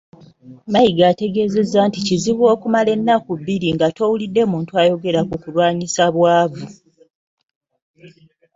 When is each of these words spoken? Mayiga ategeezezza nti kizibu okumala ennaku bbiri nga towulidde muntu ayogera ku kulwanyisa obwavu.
Mayiga 0.71 1.03
ategeezezza 1.11 1.79
nti 1.87 1.99
kizibu 2.07 2.43
okumala 2.53 2.89
ennaku 2.97 3.31
bbiri 3.39 3.67
nga 3.75 3.87
towulidde 3.95 4.41
muntu 4.51 4.71
ayogera 4.81 5.21
ku 5.29 5.35
kulwanyisa 5.43 6.01
obwavu. 6.09 6.65